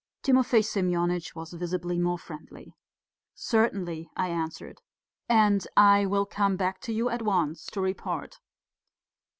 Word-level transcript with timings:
Timofey 0.23 0.63
Semyonitch 0.63 1.35
was 1.35 1.53
visibly 1.53 1.99
more 1.99 2.17
friendly. 2.17 2.73
"Certainly," 3.35 4.09
I 4.17 4.29
answered. 4.29 4.81
"And 5.29 5.67
I 5.77 6.07
will 6.07 6.25
come 6.25 6.57
back 6.57 6.81
to 6.85 6.91
you 6.91 7.09
at 7.09 7.21
once 7.21 7.67
to 7.67 7.81
report." 7.81 8.39